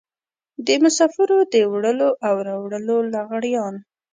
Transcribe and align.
د 0.65 0.67
مسافرو 0.83 1.37
د 1.53 1.55
وړلو 1.71 2.09
او 2.27 2.35
راوړلو 2.47 2.97
لغړيان. 3.13 3.73